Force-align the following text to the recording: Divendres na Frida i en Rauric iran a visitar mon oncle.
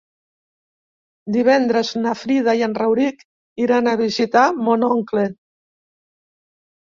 Divendres 1.35 1.91
na 2.05 2.13
Frida 2.21 2.55
i 2.59 2.63
en 2.69 2.73
Rauric 2.79 3.21
iran 3.65 3.91
a 3.93 3.95
visitar 4.01 4.47
mon 4.71 4.89
oncle. 4.89 5.27